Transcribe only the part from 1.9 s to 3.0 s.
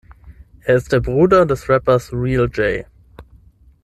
Real Jay.